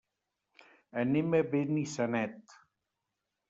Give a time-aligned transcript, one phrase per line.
[1.03, 2.57] Anem a Benissanet.